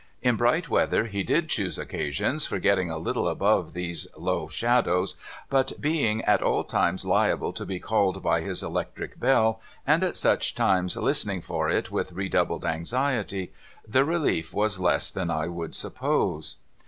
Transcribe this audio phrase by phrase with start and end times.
[0.23, 5.13] In bright weather, he did choose occasions for getting a little above these lower shadows;
[5.47, 10.17] but, being at all times liable to be called by his electric bell, and at
[10.17, 13.53] such times listening for it with redoubled anxiety,
[13.87, 16.55] the relief was less than I would suppose.